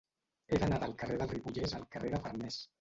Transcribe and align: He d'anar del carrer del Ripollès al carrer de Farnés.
He 0.53 0.59
d'anar 0.63 0.79
del 0.85 0.95
carrer 1.03 1.19
del 1.21 1.31
Ripollès 1.35 1.79
al 1.81 1.87
carrer 1.95 2.15
de 2.17 2.25
Farnés. 2.27 2.63